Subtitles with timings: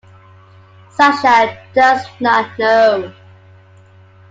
[0.89, 3.13] Sasha does not know.